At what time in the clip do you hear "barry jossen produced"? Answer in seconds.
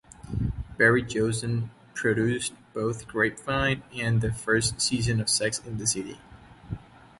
0.79-2.53